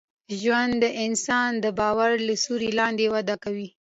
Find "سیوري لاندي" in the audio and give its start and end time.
2.43-3.07